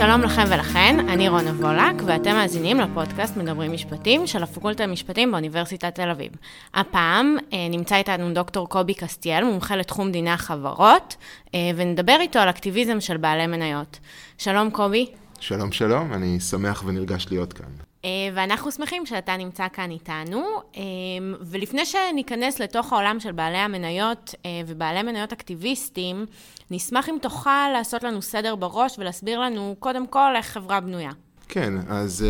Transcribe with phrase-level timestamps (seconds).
[0.00, 5.94] שלום לכם ולכן, אני רונה וולק, ואתם מאזינים לפודקאסט מדברים משפטים של הפקולטה למשפטים באוניברסיטת
[5.94, 6.32] תל אביב.
[6.74, 11.16] הפעם אה, נמצא איתנו דוקטור קובי קסטיאל, מומחה לתחום דיני החברות,
[11.54, 13.98] אה, ונדבר איתו על אקטיביזם של בעלי מניות.
[14.38, 15.06] שלום קובי.
[15.40, 17.89] שלום שלום, אני שמח ונרגש להיות כאן.
[18.04, 20.44] אה, ואנחנו שמחים שאתה נמצא כאן איתנו.
[20.76, 20.82] אה,
[21.40, 26.26] ולפני שניכנס לתוך העולם של בעלי המניות אה, ובעלי מניות אקטיביסטים,
[26.70, 31.10] נשמח אם תוכל לעשות לנו סדר בראש ולהסביר לנו קודם כל איך חברה בנויה.
[31.48, 32.26] כן, אז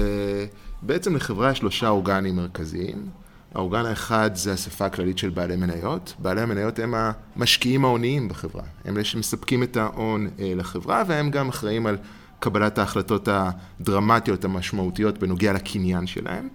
[0.83, 3.09] בעצם לחברה יש שלושה אורגנים מרכזיים.
[3.55, 6.14] האורגן האחד זה אספה הכללית של בעלי מניות.
[6.19, 8.62] בעלי המניות הם המשקיעים ההוניים בחברה.
[8.84, 11.97] הם אלה שמספקים את ההון לחברה והם גם אחראים על
[12.41, 16.48] קבלת ההחלטות הדרמטיות, המשמעותיות, בנוגע לקניין שלהם.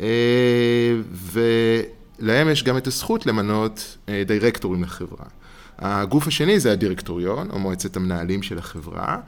[0.00, 0.06] אה,
[1.12, 5.26] ולהם יש גם את הזכות למנות אה, דירקטורים לחברה.
[5.78, 9.18] הגוף השני זה הדירקטוריון, או מועצת המנהלים של החברה,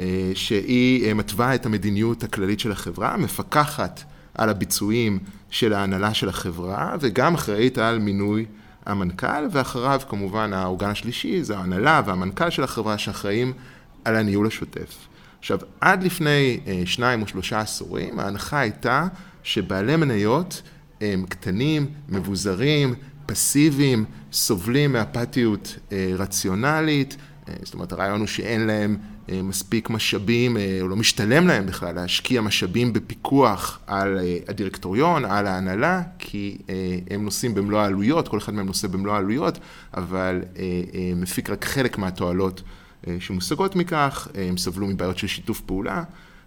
[0.00, 4.02] אה, שהיא מתווה את המדיניות הכללית של החברה, מפקחת
[4.34, 5.18] על הביצועים
[5.50, 8.46] של ההנהלה של החברה, וגם אחראית על מינוי
[8.86, 13.52] המנכ"ל, ואחריו כמובן האורגן השלישי זה ההנהלה והמנכ"ל של החברה שאחראים
[14.04, 15.08] על הניהול השוטף.
[15.44, 19.06] עכשיו, עד לפני אה, שניים או שלושה עשורים, ההנחה הייתה
[19.42, 20.62] שבעלי מניות
[21.00, 22.94] הם קטנים, מבוזרים,
[23.26, 27.16] פסיביים, סובלים מאפתיות אה, רציונלית,
[27.48, 28.96] אה, זאת אומרת, הרעיון הוא שאין להם
[29.28, 36.58] מספיק משאבים, או לא משתלם להם בכלל להשקיע משאבים בפיקוח על הדירקטוריון, על ההנהלה, כי
[37.10, 39.58] הם נושאים במלוא העלויות, כל אחד מהם נושא במלוא העלויות,
[39.94, 40.42] אבל
[41.16, 42.62] מפיק רק חלק מהתועלות.
[43.06, 46.02] אה, שמושגות מכך, אה, הם סבלו מבעיות של שיתוף פעולה,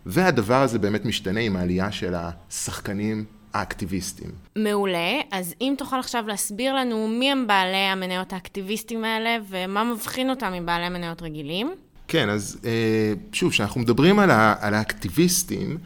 [0.06, 4.32] והדבר הזה באמת משתנה עם העלייה של השחקנים האקטיביסטים.
[4.56, 10.30] מעולה, אז אם תוכל עכשיו להסביר לנו מי הם בעלי המניות האקטיביסטים האלה ומה מבחין
[10.30, 11.72] אותם מבעלי המניות רגילים.
[12.08, 15.78] כן, אז אה, שוב, כשאנחנו מדברים על, על האקטיביסטים,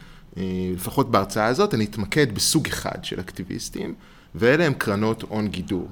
[0.74, 3.94] לפחות בהרצאה הזאת, אני אתמקד בסוג אחד של אקטיביסטים,
[4.34, 5.88] ואלה הם קרנות הון גידור.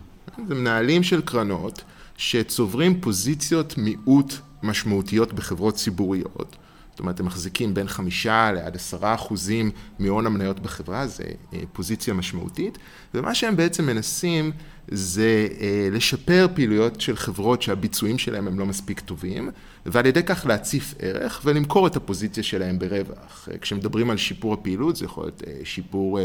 [0.48, 1.82] זה מנהלים של קרנות
[2.16, 6.56] שצוברים פוזיציות מיעוט משמעותיות בחברות ציבוריות.
[6.90, 12.14] זאת אומרת, הם מחזיקים בין חמישה לעד עשרה אחוזים מהון המניות בחברה, זה אה, פוזיציה
[12.14, 12.78] משמעותית,
[13.14, 14.52] ומה שהם בעצם מנסים
[14.90, 19.50] זה אה, לשפר פעילויות של חברות שהביצועים שלהם הם לא מספיק טובים,
[19.86, 23.48] ועל ידי כך להציף ערך ולמכור את הפוזיציה שלהם ברווח.
[23.52, 26.18] אה, כשמדברים על שיפור הפעילות, זה יכול להיות שיפור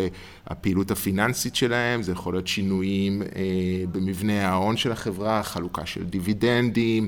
[0.47, 3.21] הפעילות הפיננסית שלהם, זה יכול להיות שינויים
[3.91, 7.07] במבנה ההון של החברה, חלוקה של דיבידנדים,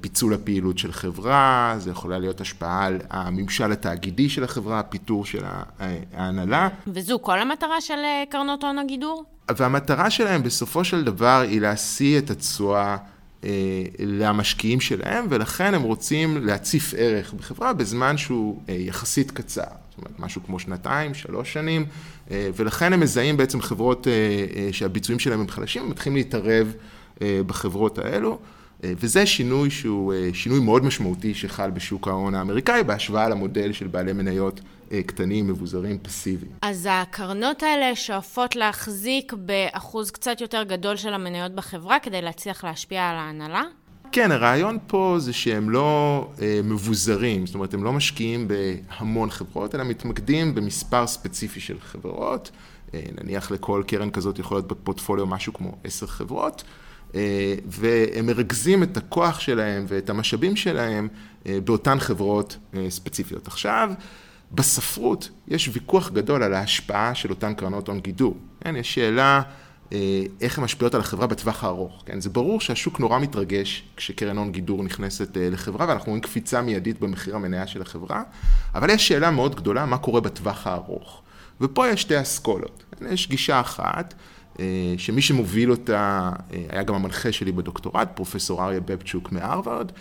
[0.00, 5.44] פיצול הפעילות של חברה, זה יכולה להיות השפעה על הממשל התאגידי של החברה, הפיתור של
[6.12, 6.68] ההנהלה.
[6.86, 7.98] וזו כל המטרה של
[8.30, 9.37] קרנות הון הגידור?
[9.56, 12.96] והמטרה שלהם בסופו של דבר היא להשיא את התשואה
[13.44, 13.50] אה,
[13.98, 19.62] למשקיעים שלהם, ולכן הם רוצים להציף ערך בחברה בזמן שהוא אה, יחסית קצר.
[19.62, 21.86] זאת אומרת, משהו כמו שנתיים, שלוש שנים,
[22.30, 24.12] אה, ולכן הם מזהים בעצם חברות אה,
[24.56, 26.72] אה, שהביצועים שלהם הם חלשים, הם מתחילים להתערב
[27.22, 28.38] אה, בחברות האלו.
[28.84, 33.86] אה, וזה שינוי שהוא אה, שינוי מאוד משמעותי שחל בשוק ההון האמריקאי בהשוואה למודל של
[33.86, 34.60] בעלי מניות
[34.92, 36.52] אה, קטנים, מבוזרים, פסיביים.
[36.62, 43.08] אז הקרנות האלה שואפות להחזיק באחוז קצת יותר גדול של המניות בחברה כדי להצליח להשפיע
[43.08, 43.62] על ההנהלה?
[44.12, 49.74] כן, הרעיון פה זה שהם לא אה, מבוזרים, זאת אומרת, הם לא משקיעים בהמון חברות,
[49.74, 52.50] אלא מתמקדים במספר ספציפי של חברות.
[52.94, 56.64] אה, נניח לכל קרן כזאת יכול להיות בפורטפוליו משהו כמו עשר חברות.
[57.14, 61.08] אה, והם מרכזים את הכוח שלהם ואת המשאבים שלהם
[61.46, 63.46] אה, באותן חברות אה, ספציפיות.
[63.46, 63.90] עכשיו,
[64.52, 68.36] בספרות יש ויכוח גדול על ההשפעה של אותן קרנות הון גידור.
[68.60, 69.42] כן, יש שאלה
[70.40, 72.02] איך הן משפיעות על החברה בטווח הארוך.
[72.06, 77.00] כן, זה ברור שהשוק נורא מתרגש כשקרן הון גידור נכנסת לחברה, ואנחנו רואים קפיצה מיידית
[77.00, 78.22] במחיר המניה של החברה,
[78.74, 81.22] אבל יש שאלה מאוד גדולה, מה קורה בטווח הארוך.
[81.60, 82.84] ופה יש שתי אסכולות.
[82.98, 84.14] כן, יש גישה אחת,
[84.96, 89.92] שמי שמוביל אותה אה, היה גם המנחה שלי בדוקטורט, פרופסור אריה בבצ'וק מהרווארד,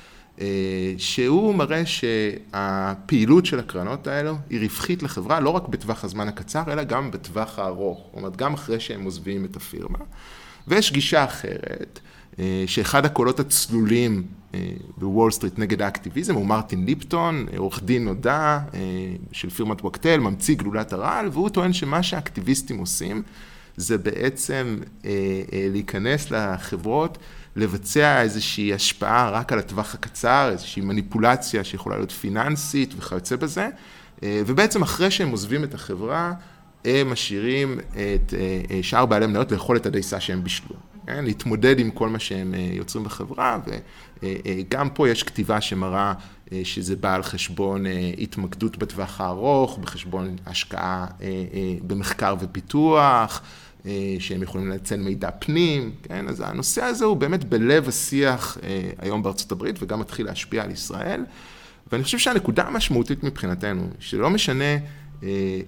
[0.42, 6.64] אה, שהוא מראה שהפעילות של הקרנות האלו היא רווחית לחברה לא רק בטווח הזמן הקצר,
[6.68, 10.00] אלא גם בטווח הארוך, זאת אומרת גם אחרי שהם עוזבים את הפירמה.
[10.68, 12.00] ויש גישה אחרת,
[12.66, 14.24] שאחד הקולות הצלולים
[14.98, 18.60] בוול סטריט נגד האקטיביזם הוא מרטין ליפטון, עורך דין נודע
[19.32, 23.24] של פירמת ווקטל, ממציא גלולת הרעל, והוא טוען שמה שהאקטיביסטים עושים
[23.78, 25.10] זה בעצם אה,
[25.54, 27.18] אה, להיכנס לחברות,
[27.56, 33.70] לבצע איזושהי השפעה רק על הטווח הקצר, איזושהי מניפולציה שיכולה להיות פיננסית וכיוצא בזה,
[34.24, 36.34] אה, ובעצם אחרי שהם עוזבים את החברה,
[36.86, 38.34] הם משאירים את
[38.82, 40.76] שאר בעלי המניות לאכול את הדייסה שהם בישלו.
[41.08, 41.26] כן?
[41.26, 43.60] להתמודד עם כל מה שהם יוצרים בחברה,
[44.24, 46.14] וגם פה יש כתיבה שמראה
[46.64, 47.86] שזה בא על חשבון
[48.18, 51.06] התמקדות בטווח הארוך, בחשבון השקעה
[51.88, 53.42] במחקר ופיתוח.
[54.20, 56.28] שהם יכולים לנצל מידע פנים, כן?
[56.28, 58.58] אז הנושא הזה הוא באמת בלב השיח
[58.98, 61.24] היום בארצות הברית וגם מתחיל להשפיע על ישראל.
[61.92, 64.80] ואני חושב שהנקודה המשמעותית מבחינתנו, שלא משנה אה,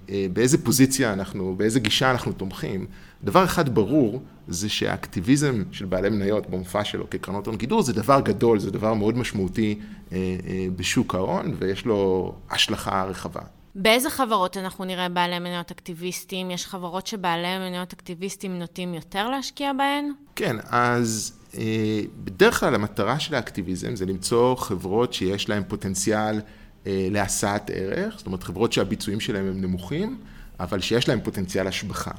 [0.10, 2.86] אה, באיזה פוזיציה אנחנו, באיזה גישה אנחנו תומכים,
[3.24, 8.20] דבר אחד ברור, זה שהאקטיביזם של בעלי מניות במופע שלו כקרנות הון גידור זה דבר
[8.20, 9.80] גדול, זה דבר מאוד משמעותי
[10.12, 13.42] אה, אה, בשוק ההון, ויש לו השלכה רחבה.
[13.76, 16.52] באיזה חברות אנחנו נראה בעלי מניות אקטיביסטים?
[16.52, 20.12] יש חברות שבעלי מניות אקטיביסטים נוטים יותר להשקיע בהן?
[20.36, 26.42] כן, אז אה, בדרך כלל המטרה של האקטיביזם זה למצוא חברות שיש להן פוטנציאל
[26.88, 30.18] אה, להשאת ערך, זאת אומרת חברות שהביצועים שלהן הם נמוכים,
[30.60, 32.12] אבל שיש להן פוטנציאל השבחה.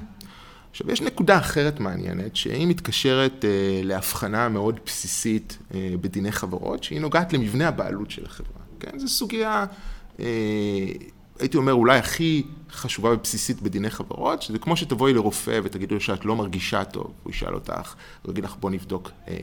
[0.70, 7.00] עכשיו, יש נקודה אחרת מעניינת, שהיא מתקשרת אה, להבחנה מאוד בסיסית אה, בדיני חברות, שהיא
[7.00, 8.60] נוגעת למבנה הבעלות של החברה.
[8.80, 8.98] כן?
[8.98, 9.64] זו סוגיה
[10.20, 10.26] אה,
[11.40, 16.24] הייתי אומר, אולי הכי חשובה ובסיסית בדיני חברות, שזה כמו שתבואי לרופא ותגידו לו שאת
[16.24, 19.36] לא מרגישה טוב, הוא ישאל אותך, הוא יגיד לך בוא נבדוק אה,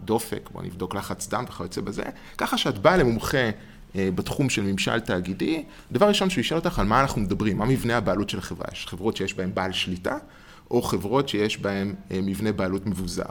[0.00, 2.02] דופק, בוא נבדוק לחץ דם וכיוצא בזה,
[2.38, 3.50] ככה שאת באה למומחה
[3.96, 7.64] אה, בתחום של ממשל תאגידי, דבר ראשון שהוא ישאל אותך על מה אנחנו מדברים, מה
[7.64, 10.18] מבנה הבעלות של החברה, יש חברות שיש בהן בעל שליטה,
[10.70, 13.22] או חברות שיש בהן אה, מבנה בעלות מבוזר.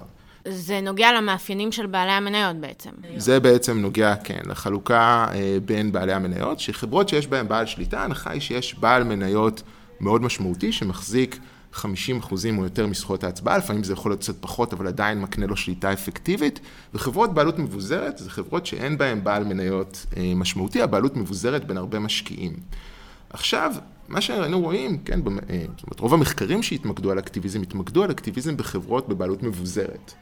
[0.49, 2.89] זה נוגע למאפיינים של בעלי המניות בעצם.
[3.17, 8.31] זה בעצם נוגע, כן, לחלוקה אה, בין בעלי המניות, שחברות שיש בהן בעל שליטה, ההנחה
[8.31, 9.63] היא שיש בעל מניות
[9.99, 11.39] מאוד משמעותי שמחזיק
[11.73, 15.45] 50 אחוזים או יותר מזכויות ההצבעה, לפעמים זה יכול להיות קצת פחות, אבל עדיין מקנה
[15.45, 16.59] לו שליטה אפקטיבית,
[16.93, 21.99] וחברות בעלות מבוזרת זה חברות שאין בהן בעל מניות אה, משמעותי, הבעלות מבוזרת בין הרבה
[21.99, 22.53] משקיעים.
[23.29, 23.73] עכשיו,
[24.07, 28.57] מה שהיינו רואים, כן, אה, זאת אומרת, רוב המחקרים שהתמקדו על אקטיביזם, התמקדו על אקטיביזם
[28.57, 30.13] בחברות בבעלות מבוזרת.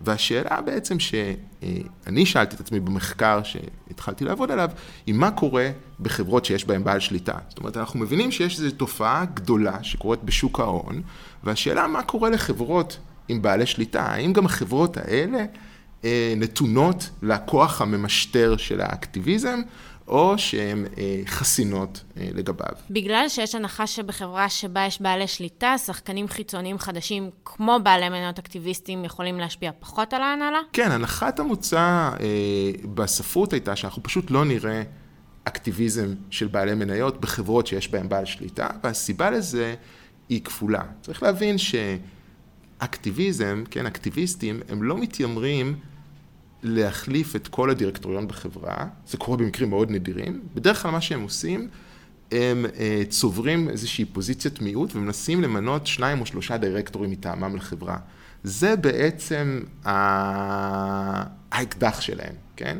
[0.00, 4.70] והשאלה בעצם שאני שאלתי את עצמי במחקר שהתחלתי לעבוד עליו,
[5.06, 7.34] היא מה קורה בחברות שיש בהן בעל שליטה.
[7.48, 11.02] זאת אומרת, אנחנו מבינים שיש איזו תופעה גדולה שקורית בשוק ההון,
[11.44, 12.98] והשאלה מה קורה לחברות
[13.28, 15.44] עם בעלי שליטה, האם גם החברות האלה
[16.04, 19.60] אה, נתונות לכוח הממשטר של האקטיביזם,
[20.08, 22.72] או שהן אה, חסינות אה, לגביו.
[22.90, 29.04] בגלל שיש הנחה שבחברה שבה יש בעלי שליטה, שחקנים חיצוניים חדשים, כמו בעלי מניות אקטיביסטים,
[29.04, 30.58] יכולים להשפיע פחות על ההנהלה?
[30.72, 32.16] כן, הנחת המוצא אה,
[32.94, 34.82] בספרות הייתה שאנחנו פשוט לא נראה
[35.44, 39.74] אקטיביזם של בעלי מניות בחברות שיש בהן בעל שליטה, והסיבה לזה
[40.28, 40.82] היא כפולה.
[41.02, 41.56] צריך להבין
[42.78, 45.76] שאקטיביזם, כן, אקטיביסטים, הם לא מתיימרים
[46.62, 51.68] להחליף את כל הדירקטוריון בחברה, זה קורה במקרים מאוד נדירים, בדרך כלל מה שהם עושים,
[52.32, 57.96] הם אה, צוברים איזושהי פוזיציית מיעוט ומנסים למנות שניים או שלושה דירקטורים מטעמם לחברה.
[58.42, 59.60] זה בעצם
[61.52, 62.78] האקדח שלהם, כן?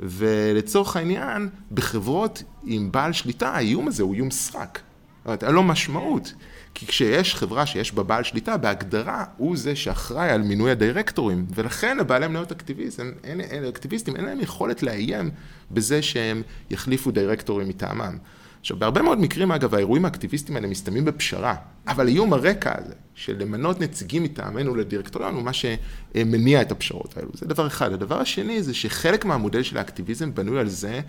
[0.00, 4.80] ולצורך העניין, בחברות עם בעל שליטה, האיום הזה הוא איום סרק.
[5.18, 6.32] זאת אומרת, אין לו משמעות.
[6.74, 11.98] כי כשיש חברה שיש בה בעל שליטה, בהגדרה הוא זה שאחראי על מינוי הדירקטורים, ולכן
[11.98, 15.30] לבעלי מניות אקטיביזם, אין, אין, אקטיביסטים, אין להם יכולת לאיים
[15.70, 18.18] בזה שהם יחליפו דירקטורים מטעמם.
[18.60, 21.54] עכשיו, בהרבה מאוד מקרים, אגב, האירועים האקטיביסטיים האלה מסתיימים בפשרה,
[21.88, 27.30] אבל איום הרקע הזה, של למנות נציגים מטעמנו לדירקטוריון, הוא מה שמניע את הפשרות האלו.
[27.34, 27.92] זה דבר אחד.
[27.92, 31.00] הדבר השני זה שחלק מהמודל של האקטיביזם בנוי על זה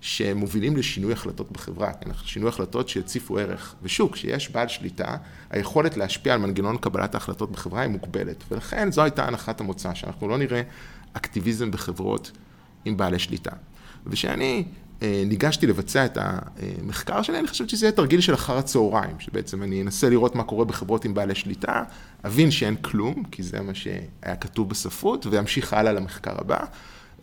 [0.00, 2.10] שמובילים לשינוי החלטות בחברה, כן?
[2.24, 3.74] שינוי החלטות שיציפו ערך.
[3.82, 5.16] ושוב, כשיש בעל שליטה,
[5.50, 8.44] היכולת להשפיע על מנגנון קבלת ההחלטות בחברה היא מוגבלת.
[8.50, 10.62] ולכן זו הייתה הנחת המוצא, שאנחנו לא נראה
[11.12, 12.30] אקטיביזם בחברות
[12.84, 13.50] עם בעלי שליטה.
[14.06, 14.64] וכשאני
[15.02, 19.62] אה, ניגשתי לבצע את המחקר שלי, אני חושבת שזה יהיה תרגיל של אחר הצהריים, שבעצם
[19.62, 21.82] אני אנסה לראות מה קורה בחברות עם בעלי שליטה,
[22.26, 26.64] אבין שאין כלום, כי זה מה שהיה כתוב בספרות, ואמשיך הלאה למחקר הבא.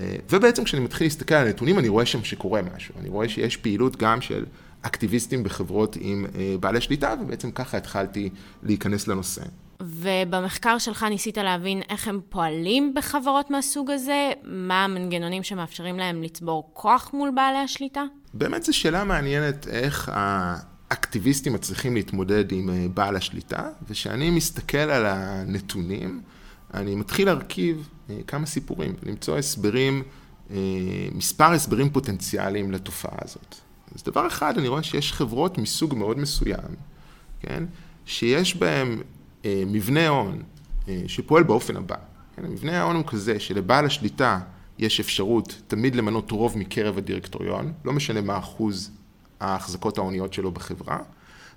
[0.02, 2.96] אה, ובעצם כשאני מתחיל להסתכל על הנתונים, אני רואה שם שקורה משהו.
[3.00, 4.46] אני רואה שיש פעילות גם של
[4.82, 8.30] אקטיביסטים בחברות עם אה, בעלי שליטה, ובעצם ככה התחלתי
[8.64, 9.42] להיכנס לנושא.
[9.82, 14.32] ובמחקר שלך ניסית להבין איך הם פועלים בחברות מהסוג הזה?
[14.44, 18.04] מה המנגנונים שמאפשרים להם לצבור כוח מול בעלי השליטה?
[18.34, 25.06] באמת זו שאלה מעניינת איך האקטיביסטים מצליחים להתמודד עם אה, בעל השליטה, וכשאני מסתכל על
[25.06, 26.22] הנתונים,
[26.74, 27.90] אני מתחיל להרכיב
[28.28, 30.04] כמה סיפורים, למצוא הסברים,
[30.52, 30.58] אה,
[31.16, 33.56] מספר הסברים פוטנציאליים לתופעה הזאת.
[33.96, 36.76] אז דבר אחד, אני רואה שיש חברות מסוג מאוד מסוים,
[37.40, 37.64] כן,
[38.06, 39.02] שיש בהן
[39.46, 40.44] אה, מבנה הון
[41.08, 41.96] שפועל באופן הבא.
[42.36, 44.40] כן, מבנה ההון הוא כזה שלבעל השליטה
[44.80, 48.92] יש אפשרות תמיד למנות רוב מקרב הדירקטוריון, לא משנה מה אחוז
[49.40, 51.00] ההחזקות ההוניות שלו בחברה,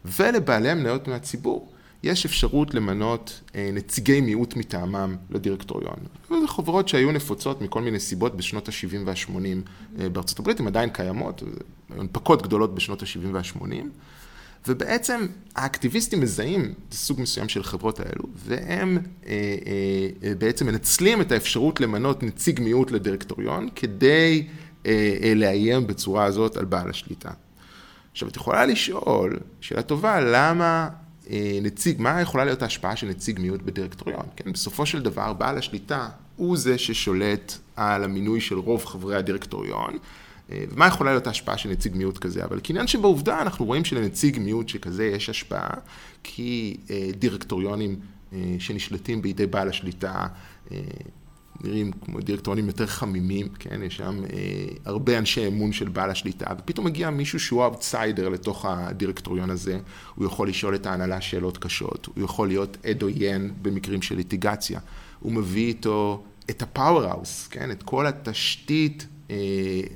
[0.04, 1.72] ולבעלי המניות מהציבור
[2.02, 5.96] יש אפשרות למנות אה, נציגי מיעוט מטעמם לדירקטוריון.
[6.28, 9.30] זה חברות שהיו נפוצות מכל מיני סיבות בשנות ה-70 וה-80
[10.00, 11.42] אה, בארצות הברית, הן עדיין קיימות,
[11.90, 13.74] הנפקות גדולות בשנות ה-70 וה-80.
[14.68, 15.26] ובעצם
[15.56, 19.56] האקטיביסטים מזהים סוג מסוים של חברות האלו, והם אה,
[20.22, 24.46] אה, בעצם מנצלים את האפשרות למנות נציג מיעוט לדירקטוריון, כדי
[24.86, 27.30] אה, אה, לאיים בצורה הזאת על בעל השליטה.
[28.12, 31.05] עכשיו, את יכולה לשאול, שאלה טובה, למה אה,
[31.62, 34.26] נציג, מה יכולה להיות ההשפעה של נציג מיעוט בדירקטוריון?
[34.37, 39.99] כן, בסופו של דבר, בעל השליטה הוא זה ששולט על המינוי של רוב חברי הדירקטוריון.
[40.52, 42.45] אה, ומה יכולה להיות ההשפעה של נציג מיעוט כזה?
[42.45, 45.71] אבל כעניין שבעובדה אנחנו רואים שלנציג מיעוט שכזה יש השפעה,
[46.23, 47.97] כי אה, דירקטוריונים
[48.59, 50.26] שנשלטים בידי בעל השליטה
[51.64, 53.82] נראים כמו דירקטוריונים יותר חמימים, כן?
[53.82, 58.64] יש שם אה, הרבה אנשי אמון של בעל השליטה, ופתאום מגיע מישהו שהוא אאוטסיידר לתוך
[58.64, 59.78] הדירקטוריון הזה,
[60.14, 64.80] הוא יכול לשאול את ההנהלה שאלות קשות, הוא יכול להיות עד עוין במקרים של ליטיגציה,
[65.20, 67.70] הוא מביא איתו את ה power house, כן?
[67.70, 69.36] את כל התשתית אה,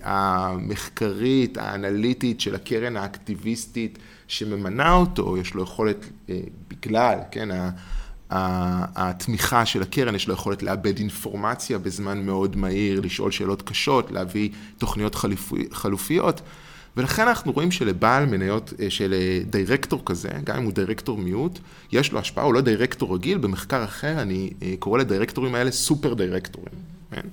[0.02, 3.98] המחקרית, האנליטית של הקרן האקטיביסטית
[4.28, 7.48] שממנה אותו, יש לו יכולת אה, בגלל, כן?
[8.30, 14.50] התמיכה של הקרן, יש לו יכולת לעבד אינפורמציה בזמן מאוד מהיר, לשאול שאלות קשות, להביא
[14.78, 16.40] תוכניות חלופי, חלופיות.
[16.96, 21.58] ולכן אנחנו רואים שלבעל מניות, אה, של אה, דירקטור כזה, גם אם הוא דירקטור מיעוט,
[21.92, 26.14] יש לו השפעה, הוא לא דירקטור רגיל, במחקר אחר אני אה, קורא לדירקטורים האלה סופר
[26.14, 26.74] דירקטורים.
[27.10, 27.28] כן?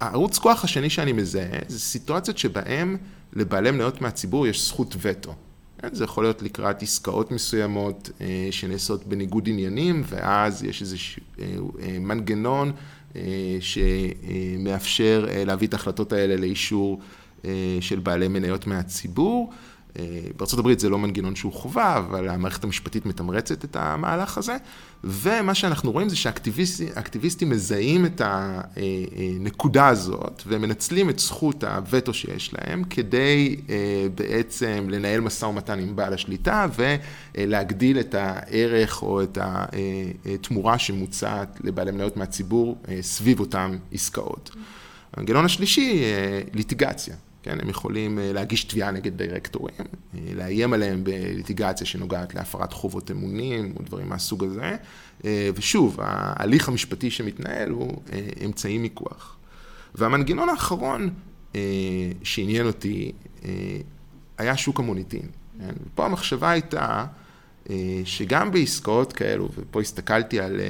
[0.00, 2.96] הערוץ כוח השני שאני מזהה, זה סיטואציות שבהן
[3.32, 5.34] לבעלי מניות מהציבור יש זכות וטו.
[5.80, 10.96] כן, זה יכול להיות לקראת עסקאות מסוימות אה, שנעשות בניגוד עניינים, ואז יש איזה
[11.38, 11.44] אה,
[11.82, 12.72] אה, מנגנון
[13.60, 17.00] שמאפשר להביא את ההחלטות האלה לאישור
[17.80, 19.52] של בעלי מניות מהציבור.
[20.36, 24.56] בארה"ב זה לא מנגנון שהוא חובה, אבל המערכת המשפטית מתמרצת את המהלך הזה,
[25.04, 32.84] ומה שאנחנו רואים זה שהאקטיביסטים מזהים את הנקודה הזאת, ומנצלים את זכות הווטו שיש להם,
[32.84, 36.66] כדי אה, בעצם לנהל משא ומתן עם בעל השליטה,
[37.36, 44.50] ולהגדיל את הערך או את התמורה שמוצעת לבעלי מניות מהציבור אה, סביב אותן עסקאות.
[45.16, 47.14] המנגנון השלישי, אה, ליטיגציה.
[47.42, 49.74] כן, הם יכולים אה, להגיש תביעה נגד דירקטורים,
[50.14, 54.76] אה, לאיים עליהם בליטיגציה שנוגעת להפרת חובות אמונים או דברים מהסוג הזה,
[55.24, 58.02] אה, ושוב, ההליך המשפטי שמתנהל הוא
[58.44, 59.36] אמצעי מיקוח.
[59.94, 61.10] והמנגנון האחרון
[62.22, 63.12] שעניין אותי
[64.38, 65.26] היה שוק המוניטין.
[65.58, 65.74] כן?
[65.94, 67.06] פה המחשבה הייתה
[68.04, 70.60] שגם בעסקאות כאלו, ופה הסתכלתי על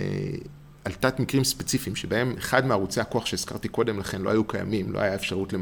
[0.85, 4.99] על תת מקרים ספציפיים, שבהם אחד מערוצי הכוח שהזכרתי קודם לכן לא היו קיימים, לא
[4.99, 5.53] היה אפשרות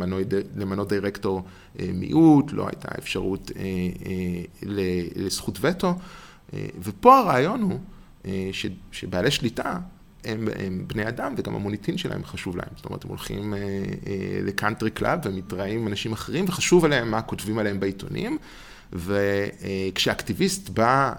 [0.56, 1.44] למנות, דירקטור
[1.80, 3.62] אה, מיעוט, לא הייתה אפשרות אה,
[4.06, 4.68] אה,
[5.16, 5.94] לזכות וטו,
[6.82, 7.78] ופה הרעיון הוא
[8.92, 9.78] שבעלי שליטה
[10.24, 12.68] הם, הם בני אדם וגם המוניטין שלהם חשוב להם.
[12.76, 13.54] זאת אומרת, הם הולכים
[14.42, 18.38] ל country club ומתראים עם אנשים אחרים וחשוב עליהם מה כותבים עליהם בעיתונים.
[18.92, 21.12] וכשאקטיביסט בא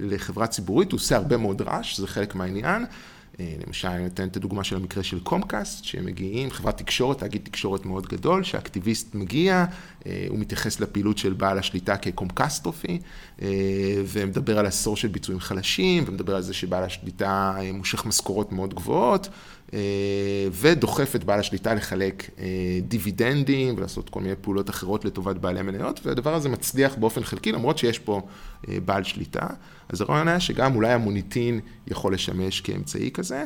[0.00, 2.84] לחברה ציבורית, הוא עושה הרבה מאוד רעש, זה חלק מהעניין.
[3.40, 7.40] אה, למשל, אני נותן את הדוגמה של המקרה של קומקאסט, שהם מגיעים, חברת תקשורת, תאגיד
[7.44, 9.64] תקשורת מאוד גדול, שהאקטיביסט מגיע,
[10.06, 13.00] אה, הוא מתייחס לפעילות של בעל השליטה כקומקסטרופי,
[13.42, 13.48] אה,
[14.06, 19.28] ומדבר על עשור של ביצועים חלשים, ומדבר על זה שבעל השליטה מושך משכורות מאוד גבוהות,
[20.52, 22.30] ודוחף את בעל השליטה לחלק
[22.82, 27.78] דיבידנדים ולעשות כל מיני פעולות אחרות לטובת בעלי מניות, והדבר הזה מצליח באופן חלקי, למרות
[27.78, 28.22] שיש פה
[28.84, 29.46] בעל שליטה.
[29.92, 33.44] אז הרעיון היה שגם אולי המוניטין יכול לשמש כאמצעי כזה,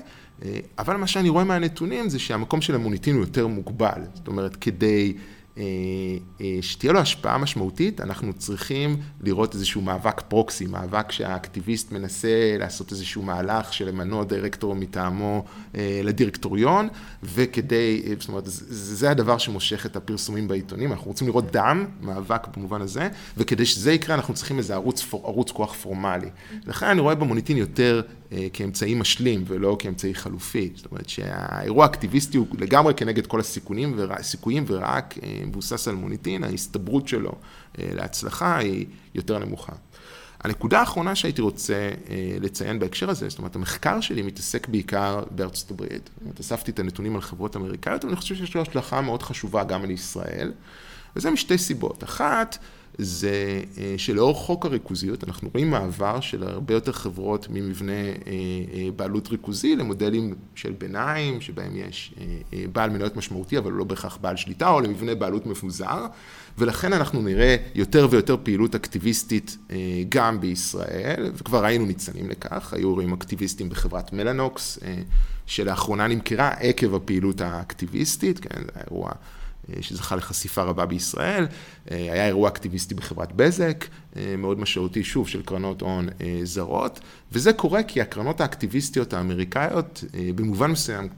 [0.78, 4.00] אבל מה שאני רואה מהנתונים זה שהמקום של המוניטין הוא יותר מוגבל.
[4.14, 5.33] זאת אומרת, כדי אה, אה,
[6.60, 13.22] שתהיה לו השפעה משמעותית, אנחנו צריכים לראות איזשהו מאבק פרוקסי, מאבק שהאקטיביסט מנסה לעשות איזשהו
[13.22, 15.44] מהלך של למנות דירקטור מטעמו
[15.74, 16.88] אה, לדירקטוריון,
[17.22, 22.80] וכדי, זאת אומרת, זה הדבר שמושך את הפרסומים בעיתונים, אנחנו רוצים לראות דם, מאבק במובן
[22.80, 26.28] הזה, וכדי שזה יקרה אנחנו צריכים איזה ערוץ, ערוץ כוח פורמלי.
[26.66, 28.02] לכן אני רואה במוניטין יותר
[28.52, 30.70] כאמצעי משלים ולא כאמצעי חלופי.
[30.74, 35.14] זאת אומרת שהאירוע האקטיביסטי הוא לגמרי כנגד כל הסיכונים והסיכויים ורק
[35.46, 37.32] מבוסס על מוניטין, ההסתברות שלו
[37.78, 39.72] אה, להצלחה היא יותר נמוכה.
[40.44, 45.70] הנקודה האחרונה שהייתי רוצה אה, לציין בהקשר הזה, זאת אומרת, המחקר שלי מתעסק בעיקר בארצות
[45.70, 46.10] הברית.
[46.14, 49.22] זאת אומרת, אספתי את הנתונים על חברות אמריקאיות, אבל אני חושב שיש לו השלכה מאוד
[49.22, 50.52] חשובה גם על ישראל.
[51.16, 52.04] וזה משתי סיבות.
[52.04, 52.58] אחת,
[52.98, 58.12] זה אה, שלאור חוק הריכוזיות, אנחנו רואים מעבר של הרבה יותר חברות ממבנה אה,
[58.74, 62.14] אה, בעלות ריכוזי למודלים של ביניים, שבהם יש
[62.72, 66.06] בעל מניות משמעותי, אבל לא בהכרח בעל שליטה, או למבנה בעלות מפוזר,
[66.58, 69.58] ולכן אנחנו נראה יותר ויותר פעילות אקטיביסטית
[70.08, 74.78] גם בישראל, וכבר ראינו ניצנים לכך, היו רואים אקטיביסטים בחברת מלאנוקס,
[75.46, 79.12] שלאחרונה נמכרה עקב הפעילות האקטיביסטית, כן, זה האירוע...
[79.70, 81.46] אה, שזכה לחשיפה רבה בישראל.
[81.90, 83.84] אה, היה אירוע אקטיביסטי בחברת בזק,
[84.16, 86.08] אה, מאוד משמעותי, שוב, של קרנות הון
[86.42, 87.00] זרות,
[87.32, 90.04] וזה קורה כי הקרנות האקטיביסטיות האמריקאיות,
[90.34, 91.08] במובן מסוים,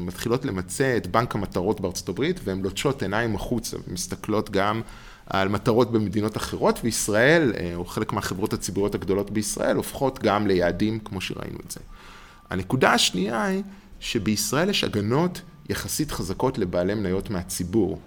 [0.00, 4.80] מתחילות למצא את בנק המטרות בארצות הברית, והן לוטשות עיניים החוצה ומסתכלות גם
[5.26, 11.20] על מטרות במדינות אחרות, וישראל, או חלק מהחברות הציבוריות הגדולות בישראל, הופכות גם ליעדים כמו
[11.20, 11.80] שראינו את זה.
[12.50, 13.62] הנקודה השנייה היא
[14.00, 17.98] שבישראל יש הגנות יחסית חזקות לבעלי מניות מהציבור.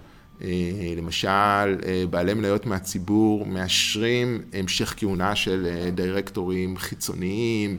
[0.42, 0.48] אה,
[0.96, 7.78] למשל, אה, בעלי מניות מהציבור מאשרים המשך כהונה של אה, דירקטורים חיצוניים,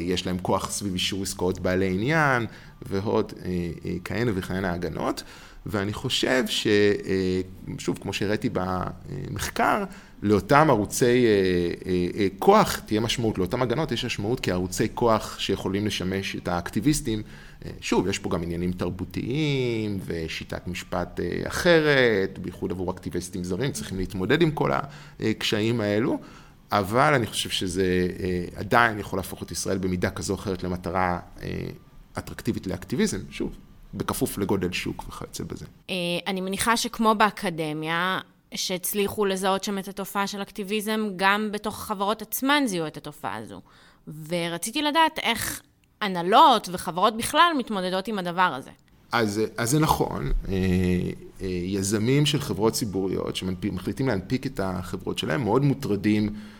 [0.00, 2.46] יש להם כוח סביב אישור עסקאות בעלי עניין
[2.82, 3.32] ועוד
[4.04, 5.22] כהנה וכהנה הגנות.
[5.66, 9.84] ואני חושב ששוב, כמו שהראיתי במחקר,
[10.22, 11.26] לאותם ערוצי
[12.38, 17.22] כוח תהיה משמעות, לאותם הגנות יש משמעות כערוצי כוח שיכולים לשמש את האקטיביסטים
[17.80, 23.98] שוב, יש פה גם עניינים תרבותיים ושיטת משפט אה, אחרת, בייחוד עבור אקטיביסטים זרים, צריכים
[23.98, 24.70] להתמודד עם כל
[25.20, 26.18] הקשיים האלו,
[26.78, 31.18] אבל אני חושב שזה אה, עדיין יכול להפוך את ישראל במידה כזו או אחרת למטרה
[31.42, 31.48] אה,
[32.18, 33.56] אטרקטיבית לאקטיביזם, שוב,
[33.94, 35.66] בכפוף לגודל שוק וכיוצא בזה.
[36.26, 38.20] אני מניחה שכמו באקדמיה,
[38.54, 43.60] שהצליחו לזהות שם את התופעה של אקטיביזם, גם בתוך החברות עצמן זיהו את התופעה הזו.
[44.28, 45.60] ורציתי לדעת איך
[46.00, 48.70] הנהלות וחברות בכלל מתמודדות עם הדבר הזה.
[49.12, 50.54] אז, אז זה נכון, אה,
[51.42, 56.53] אה, יזמים של חברות ציבוריות שמחליטים להנפיק את החברות שלהם מאוד מוטרדים אה,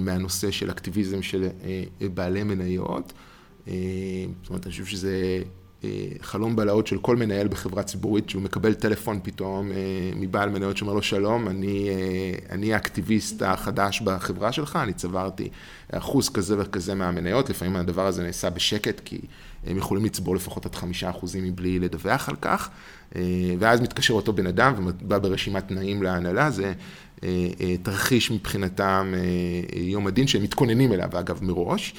[0.00, 1.48] מהנושא של אקטיביזם של
[2.14, 3.12] בעלי מניות.
[3.66, 5.42] זאת אומרת, אני חושב שזה
[6.20, 9.70] חלום בלהות של כל מנהל בחברה ציבורית, שהוא מקבל טלפון פתאום
[10.16, 11.90] מבעל מניות שאומר לו שלום, אני,
[12.50, 15.48] אני האקטיביסט החדש בחברה שלך, אני צברתי
[15.92, 19.20] אחוז כזה וכזה מהמניות, לפעמים הדבר הזה נעשה בשקט, כי
[19.66, 22.70] הם יכולים לצבור לפחות עד חמישה אחוזים מבלי לדווח על כך,
[23.58, 26.72] ואז מתקשר אותו בן אדם ובא ברשימת תנאים להנהלה, זה
[27.82, 29.14] תרחיש מבחינתם
[29.76, 31.94] יום הדין שהם מתכוננים אליו, אגב, מראש.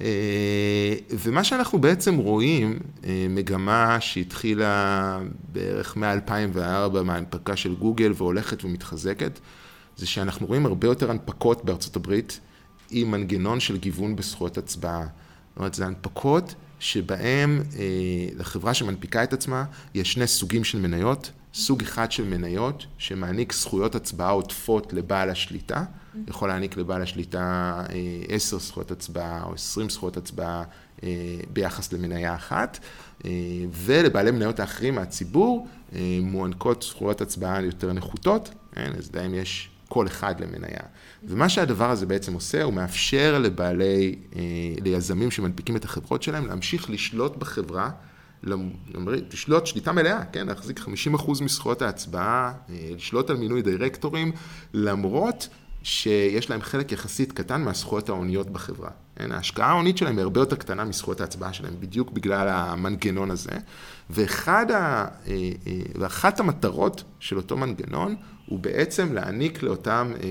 [0.00, 5.18] אה, ומה שאנחנו בעצם רואים, אה, מגמה שהתחילה
[5.52, 9.38] בערך מ-2004 מההנפקה של גוגל והולכת ומתחזקת,
[9.96, 12.40] זה שאנחנו רואים הרבה יותר הנפקות בארצות הברית
[12.90, 15.00] עם מנגנון של גיוון בזכויות הצבעה.
[15.00, 17.82] זאת אומרת, זה הנפקות שבהם אה,
[18.38, 23.94] לחברה שמנפיקה את עצמה יש שני סוגים של מניות, סוג אחד של מניות שמעניק זכויות
[23.94, 25.84] הצבעה עודפות לבעל השליטה,
[26.28, 27.40] יכול להעניק לבעל השליטה
[27.90, 27.94] אה,
[28.28, 30.64] עשר זכויות הצבעה או עשרים זכויות הצבעה
[31.02, 31.08] אה,
[31.52, 32.78] ביחס למניה אחת,
[33.24, 33.30] אה,
[33.72, 35.68] ולבעלי מניות האחרים מהציבור
[36.22, 40.80] מוענקות זכויות הצבעה יותר נחותות, כן, אז להם יש כל אחד למניה.
[41.24, 44.14] ומה שהדבר הזה בעצם עושה, הוא מאפשר לבעלי,
[44.84, 47.90] ליזמים שמנפיקים את החברות שלהם, להמשיך לשלוט בחברה.
[48.42, 54.32] לשלוט שליטה מלאה, כן, להחזיק 50% מזכויות ההצבעה, לשלוט על מינוי דירקטורים,
[54.74, 55.48] למרות
[55.82, 58.90] שיש להם חלק יחסית קטן מהזכויות ההוניות בחברה.
[59.16, 59.32] כן?
[59.32, 63.50] ההשקעה ההונית שלהם היא הרבה יותר קטנה מזכויות ההצבעה שלהם, בדיוק בגלל המנגנון הזה.
[64.10, 65.06] ואחד ה, אה,
[65.66, 68.16] אה, ואחת המטרות של אותו מנגנון
[68.46, 70.28] הוא בעצם להעניק לאותם אה,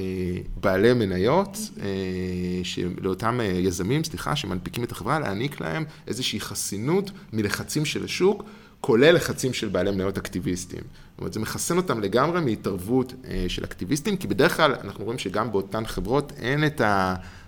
[0.60, 1.58] בעלי מניות,
[3.02, 8.44] לאותם יזמים, סליחה, שמנפיקים את החברה, להעניק להם איזושהי חסינות מלחצים של השוק.
[8.82, 10.80] כולל לחצים של בעלי מניות אקטיביסטים.
[10.80, 15.20] זאת אומרת, זה מחסן אותם לגמרי מהתערבות אה, של אקטיביסטים, כי בדרך כלל אנחנו רואים
[15.20, 16.82] שגם באותן חברות אין את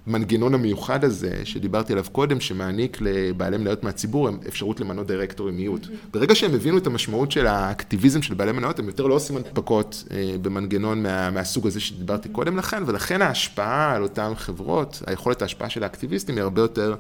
[0.08, 5.88] המנגנון המיוחד הזה שדיברתי עליו קודם, שמעניק לבעלי מניות מהציבור אפשרות למנות דירקטורים מיעוט.
[6.13, 10.04] ברגע שהם הבינו את המשמעות של האקטיביזם של בעלי מניות, הם יותר לא עושים הנפקות
[10.12, 15.70] אה, במנגנון מה, מהסוג הזה שדיברתי קודם לכן, ולכן ההשפעה על אותן חברות, היכולת ההשפעה
[15.70, 16.96] של האקטיביסטים היא הרבה יותר...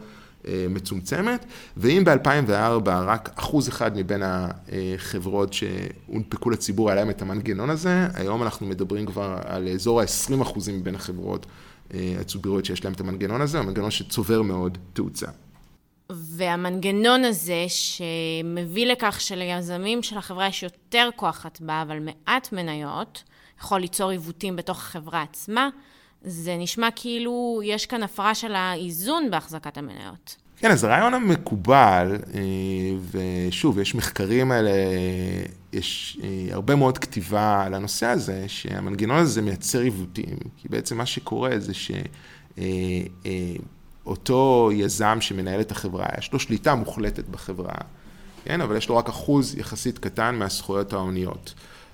[0.47, 1.45] אה, מצומצמת,
[1.77, 8.43] ואם ב-2004 רק אחוז אחד מבין החברות שהונפקו לציבור היה להם את המנגנון הזה, היום
[8.43, 11.45] אנחנו מדברים כבר על אזור ה-20 אחוזים מבין החברות
[11.93, 15.27] אה, הציבוריות שיש להם את המנגנון הזה, המנגנון שצובר מאוד תאוצה.
[16.09, 23.23] והמנגנון הזה שמביא לכך שליזמים של החברה יש יותר כוח הצבעה, אבל מעט מניות,
[23.59, 25.69] יכול ליצור עיוותים בתוך החברה עצמה,
[26.21, 30.35] זה נשמע כאילו יש כאן הפרה של האיזון בהחזקת המניות.
[30.57, 32.39] כן, אז הרעיון המקובל, אה,
[33.11, 34.71] ושוב, יש מחקרים האלה,
[35.73, 41.05] יש אה, הרבה מאוד כתיבה על הנושא הזה, שהמנגנון הזה מייצר עיוותים, כי בעצם מה
[41.05, 41.73] שקורה זה
[44.03, 47.75] שאותו יזם שמנהל את החברה, יש לו שליטה מוחלטת בחברה,
[48.43, 51.53] כן, אבל יש לו רק אחוז יחסית קטן מהזכויות ההוניות.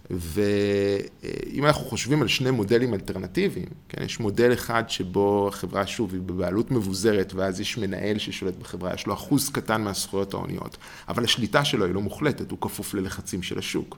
[0.10, 6.22] ואם אנחנו חושבים על שני מודלים אלטרנטיביים, כן, יש מודל אחד שבו החברה שוב היא
[6.22, 11.66] בבעלות מבוזרת ואז יש מנהל ששולט בחברה, יש לו אחוז קטן מהזכויות ההוניות, אבל השליטה
[11.66, 13.98] שלו היא לא מוחלטת, הוא כפוף ללחצים של השוק.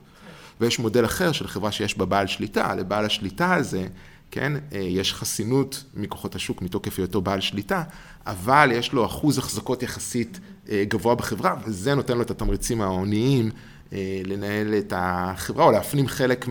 [0.60, 3.86] ויש מודל אחר של חברה שיש בה בעל שליטה, לבעל השליטה הזה,
[4.30, 7.82] כן, יש חסינות מכוחות השוק מתוקף היותו בעל שליטה,
[8.26, 10.40] אבל יש לו אחוז החזקות יחסית
[10.70, 13.75] גבוה בחברה, וזה נותן לו את התמריצים ההוניים אה,
[14.24, 16.48] לנהל את החברה או להפנים חלק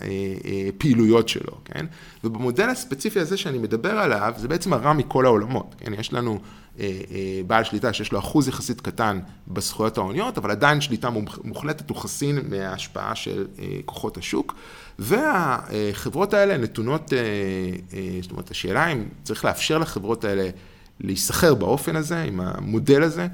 [0.00, 1.86] מהפעילויות שלו, כן?
[2.24, 5.94] ובמודל הספציפי הזה שאני מדבר עליו, זה בעצם הרע מכל העולמות, כן?
[5.94, 6.38] יש לנו
[6.80, 11.08] אה, אה, בעל שליטה שיש לו אחוז יחסית קטן בזכויות ההוניות, אבל עדיין שליטה
[11.44, 13.46] מוחלטת הוא חסין מההשפעה של
[13.84, 14.54] כוחות השוק,
[14.98, 17.12] והחברות האלה נתונות,
[18.22, 20.50] זאת אומרת, השאלה אם צריך לאפשר לחברות האלה
[21.00, 23.28] להיסחר באופן הזה, עם המודל הזה, אה,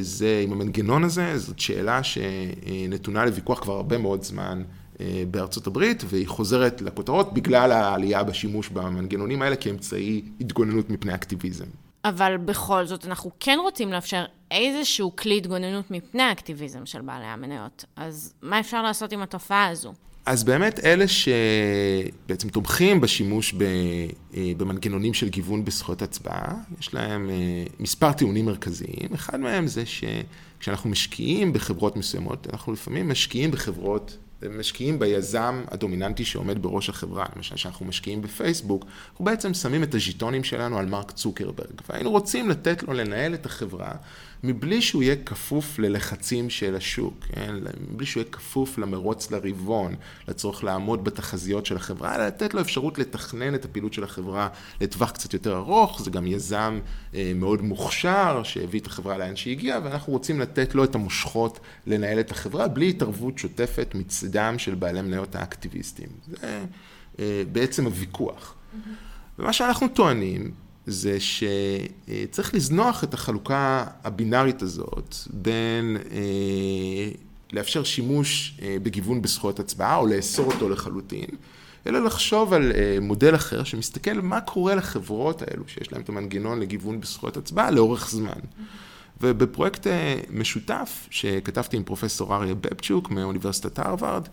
[0.00, 4.62] זה, עם המנגנון הזה, זאת שאלה שנתונה לוויכוח כבר הרבה מאוד זמן
[5.00, 11.66] אה, בארצות הברית, והיא חוזרת לכותרות בגלל העלייה בשימוש במנגנונים האלה כאמצעי התגוננות מפני אקטיביזם.
[12.04, 17.84] אבל בכל זאת, אנחנו כן רוצים לאפשר איזשהו כלי התגוננות מפני האקטיביזם של בעלי המניות.
[17.96, 19.92] אז מה אפשר לעשות עם התופעה הזו?
[20.28, 27.64] אז באמת אלה שבעצם תומכים בשימוש אה, במנגנונים של גיוון בזכויות הצבעה, יש להם אה,
[27.80, 29.14] מספר טיעונים מרכזיים.
[29.14, 34.16] אחד מהם זה שכשאנחנו משקיעים בחברות מסוימות, אנחנו לפעמים משקיעים בחברות
[34.50, 40.44] משקיעים ביזם הדומיננטי שעומד בראש החברה, למשל שאנחנו משקיעים בפייסבוק, אנחנו בעצם שמים את הז'יטונים
[40.44, 43.92] שלנו על מרק צוקרברג, והיינו רוצים לתת לו לנהל את החברה
[44.44, 47.54] מבלי שהוא יהיה כפוף ללחצים של השוק, כן?
[47.90, 49.94] מבלי שהוא יהיה כפוף למרוץ לרבעון,
[50.28, 54.48] לצורך לעמוד בתחזיות של החברה, אלא לתת לו אפשרות לתכנן את הפעילות של החברה
[54.80, 56.80] לטווח קצת יותר ארוך, זה גם יזם
[57.14, 61.60] אה, מאוד מוכשר שהביא את החברה לאן שהיא הגיעה, ואנחנו רוצים לתת לו את המושכות
[61.86, 66.08] לנהל את החברה בלי התערבות שוטפת מצדם של בעלי מניות האקטיביסטים.
[66.26, 66.64] זה
[67.18, 68.54] אה, בעצם הוויכוח.
[68.54, 68.88] Mm-hmm.
[69.38, 70.50] ומה שאנחנו טוענים
[70.88, 77.10] זה שצריך לזנוח את החלוקה הבינארית הזאת בין אה,
[77.52, 81.28] לאפשר שימוש אה, בגיוון בזכויות הצבעה או לאסור אותו לחלוטין,
[81.86, 86.60] אלא לחשוב על אה, מודל אחר שמסתכל מה קורה לחברות האלו שיש להם את המנגנון
[86.60, 88.40] לגיוון בזכויות הצבעה לאורך זמן.
[89.20, 89.86] ובפרויקט
[90.30, 94.28] משותף שכתבתי עם פרופסור אריה בבצ'וק מאוניברסיטת הרווארד,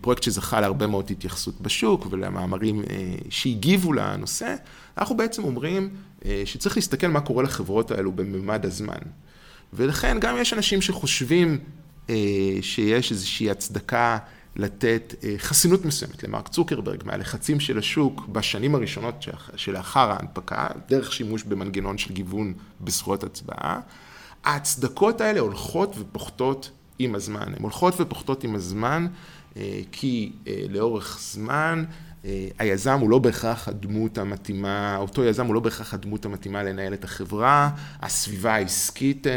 [0.00, 2.82] פרויקט שזכה להרבה מאוד התייחסות בשוק ולמאמרים
[3.30, 4.54] שהגיבו לנושא,
[4.98, 5.90] אנחנו בעצם אומרים
[6.24, 8.98] אה, שצריך להסתכל מה קורה לחברות האלו בממד הזמן.
[9.72, 11.58] ולכן גם יש אנשים שחושבים
[12.10, 12.14] אה,
[12.60, 14.18] שיש איזושהי הצדקה
[14.56, 19.24] לתת אה, חסינות מסוימת למרק צוקרברג מהלחצים של השוק בשנים הראשונות
[19.56, 23.80] שלאחר ההנפקה, דרך שימוש במנגנון של גיוון בזכויות הצבעה.
[24.44, 27.52] ההצדקות האלה הולכות ופוחתות עם הזמן.
[27.56, 29.06] הן הולכות ופוחתות עם הזמן,
[29.92, 30.32] כי
[30.68, 31.84] לאורך זמן
[32.24, 36.94] אה, היזם הוא לא בהכרח הדמות המתאימה, אותו יזם הוא לא בהכרח הדמות המתאימה לנהל
[36.94, 37.70] את החברה,
[38.02, 39.32] הסביבה העסקית אה,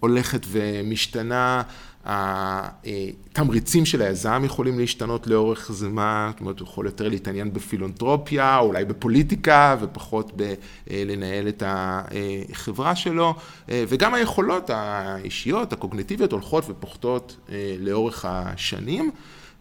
[0.00, 1.62] הולכת ומשתנה,
[2.08, 8.84] התמריצים של היזם יכולים להשתנות לאורך זמן, זאת אומרת הוא יכול יותר להתעניין בפילנטרופיה, אולי
[8.84, 13.34] בפוליטיקה ופחות בלנהל את החברה שלו,
[13.70, 17.36] אה, וגם היכולות האישיות, הקוגניטיביות הולכות ופוחתות
[17.78, 19.10] לאורך השנים.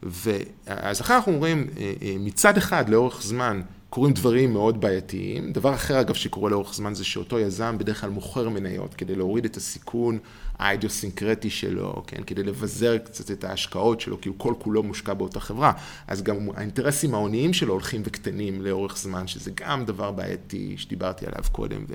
[0.03, 3.61] ואז אחר אנחנו אומרים, אה, אה, מצד אחד לאורך זמן
[3.95, 5.51] קורים דברים מאוד בעייתיים.
[5.51, 9.45] דבר אחר אגב שקורה לאורך זמן זה שאותו יזם בדרך כלל מוכר מניות כדי להוריד
[9.45, 10.17] את הסיכון
[10.59, 15.39] האידיוסינקרטי שלו, כן, כדי לבזר קצת את ההשקעות שלו, כי הוא כל כולו מושקע באותה
[15.39, 15.71] חברה.
[16.07, 21.43] אז גם האינטרסים ההוניים שלו הולכים וקטנים לאורך זמן, שזה גם דבר בעייתי שדיברתי עליו
[21.51, 21.85] קודם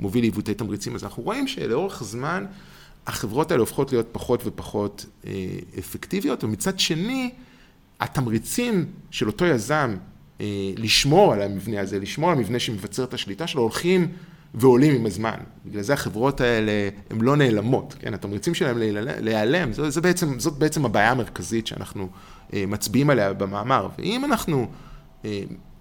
[0.00, 0.94] ומוביל לעיוותי תמריצים.
[0.94, 2.44] אז אנחנו רואים שלאורך זמן
[3.06, 5.32] החברות האלה הופכות להיות פחות ופחות אה,
[5.78, 7.30] אפקטיביות, ומצד שני,
[8.00, 9.96] התמריצים של אותו יזם
[10.40, 14.08] אה, לשמור על המבנה הזה, לשמור על המבנה שמבצר את השליטה שלו, הולכים
[14.54, 15.36] ועולים עם הזמן.
[15.66, 18.14] בגלל זה החברות האלה הן לא נעלמות, כן?
[18.14, 18.78] התמריצים שלהם
[19.20, 22.08] להיעלם, זה, זה בעצם, זאת בעצם הבעיה המרכזית שאנחנו
[22.54, 23.88] אה, מצביעים עליה במאמר.
[23.98, 24.66] ואם אנחנו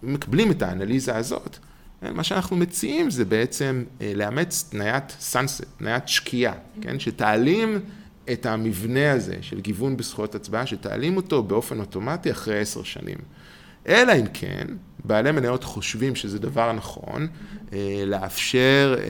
[0.03, 1.57] מקבלים את האנליזה הזאת?
[2.13, 3.83] מה שאנחנו מציעים זה בעצם
[4.15, 6.99] לאמץ תניית sunset, תניית שקיעה, כן?
[6.99, 7.79] שתעלים
[8.31, 13.17] את המבנה הזה של גיוון בזכויות הצבעה, שתעלים אותו באופן אוטומטי אחרי עשר שנים.
[13.87, 14.67] אלא אם כן,
[15.03, 17.27] בעלי מניות חושבים שזה דבר נכון,
[17.73, 19.05] אה, לאפשר אה,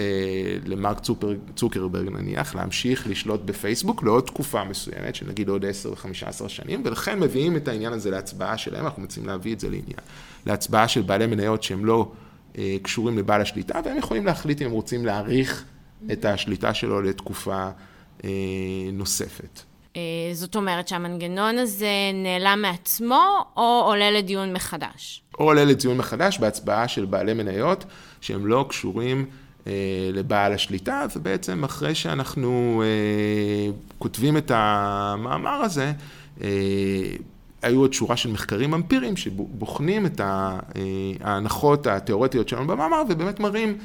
[0.66, 6.82] למרק צוקר, צוקרברג נניח, להמשיך לשלוט בפייסבוק לעוד תקופה מסוימת, שנגיד עוד 10 ו-15 שנים,
[6.86, 10.00] ולכן מביאים את העניין הזה להצבעה שלהם, אנחנו מציעים להביא את זה לעניין,
[10.46, 12.25] להצבעה של בעלי מניות שהם לא אה,
[12.82, 15.66] קשורים לבעל השליטה, והם יכולים להחליט אם הם רוצים להאריך
[16.12, 17.70] את השליטה שלו לתקופה
[18.94, 19.62] נוספת.
[20.34, 23.24] זאת אומרת שהמנגנון הזה נעלם מעצמו,
[23.58, 25.22] או עולה לדיון מחדש?
[25.40, 27.86] או עולה לדיון מחדש בהצבעה של בעלי מניות
[28.22, 29.26] שהם לא קשורים
[29.68, 35.92] אה, לבעל השליטה, ובעצם אחרי שאנחנו אה, כותבים את המאמר הזה,
[36.42, 36.48] אה,
[37.66, 40.60] היו עוד שורה של מחקרים אמפיריים שבוחנים את אה,
[41.22, 43.78] ההנחות התיאורטיות שלנו במאמר ובאמת מראים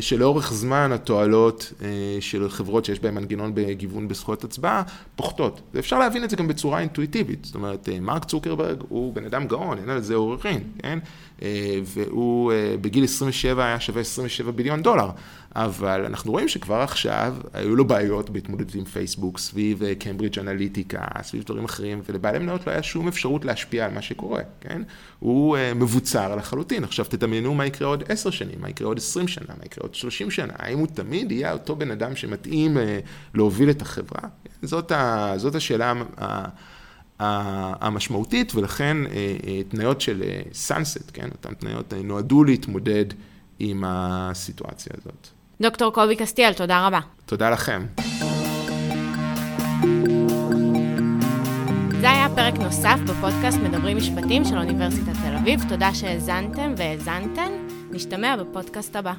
[0.00, 1.88] שלאורך זמן התועלות אה,
[2.20, 4.82] של חברות שיש בהן מנגנון בגיוון בזכויות הצבעה
[5.16, 5.60] פוחתות.
[5.74, 7.44] ואפשר להבין את זה גם בצורה אינטואיטיבית.
[7.44, 10.98] זאת אומרת, מרק צוקרברג הוא בן אדם גאון, אין על זה עוררין, כן?
[11.84, 15.10] והוא בגיל 27 היה שווה 27 ביליון דולר.
[15.56, 21.44] אבל אנחנו רואים שכבר עכשיו היו לו בעיות בהתמודדות עם פייסבוק, סביב קיימברידג' אנליטיקה, סביב
[21.44, 24.82] דברים אחרים, ולבעלי מניות לא היה שום אפשרות להשפיע על מה שקורה, כן?
[25.18, 26.84] הוא מבוצר לחלוטין.
[26.84, 29.94] עכשיו תדמיינו מה יקרה עוד עשר שנים, מה יקרה עוד עשרים שנה, מה יקרה עוד
[29.94, 32.80] שלושים שנה, האם הוא תמיד יהיה אותו בן אדם שמתאים uh,
[33.34, 34.28] להוביל את החברה?
[34.62, 36.48] זאת, ה, זאת השאלה ה,
[37.86, 41.28] המשמעותית, ולכן uh, uh, תניות של סאנסט, כן?
[41.32, 43.04] אותן תניות נועדו להתמודד
[43.58, 45.28] עם הסיטואציה הזאת.
[45.60, 47.00] דוקטור קובי קסטיאל, תודה רבה.
[47.26, 47.86] תודה לכם.
[52.00, 55.60] זה היה פרק נוסף בפודקאסט מדברים משפטים של אוניברסיטת תל אביב.
[55.68, 57.52] תודה שהאזנתם והאזנתן.
[57.90, 59.12] נשתמע בפודקאסט הבא.